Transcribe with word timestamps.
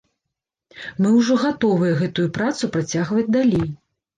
Мы 1.03 1.11
ўжо 1.17 1.37
гатовыя 1.43 1.93
гэтую 2.01 2.27
працу 2.39 2.73
працягваць 2.77 3.31
далей. 3.39 3.67